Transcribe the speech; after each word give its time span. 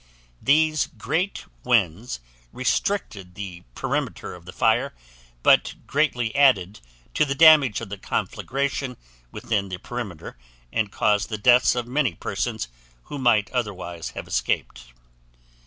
These 0.41 0.87
great 0.97 1.45
winds 1.63 2.21
restricted 2.51 3.35
the 3.35 3.61
perimeter 3.75 4.33
of 4.33 4.45
the 4.45 4.51
fire 4.51 4.95
but 5.43 5.75
greatly 5.85 6.33
added 6.35 6.79
to 7.13 7.23
the 7.23 7.35
damage 7.35 7.81
of 7.81 7.89
the 7.89 7.99
conflagration 7.99 8.97
within 9.31 9.69
the 9.69 9.77
perimeter 9.77 10.39
and 10.73 10.91
caused 10.91 11.29
the 11.29 11.37
deaths 11.37 11.75
of 11.75 11.85
many 11.85 12.15
persons 12.15 12.67
who 13.03 13.19
might 13.19 13.51
otherwise 13.51 14.09
have 14.17 14.27
escaped. 14.27 14.85